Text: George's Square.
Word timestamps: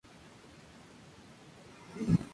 George's 1.93 2.15
Square. 2.15 2.27